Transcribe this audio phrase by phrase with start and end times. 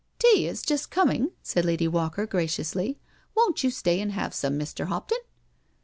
[0.17, 2.99] "Tea is just coming," said Lady Walker graciously."
[3.37, 4.85] Won*t you stay and have some, Mr.
[4.87, 5.19] Hopton?"